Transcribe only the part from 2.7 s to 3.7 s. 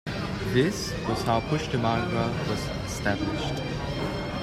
established.